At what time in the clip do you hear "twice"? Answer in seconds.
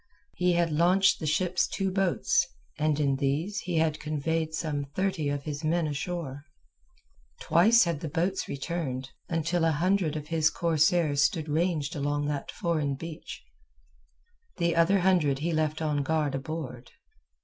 7.39-7.83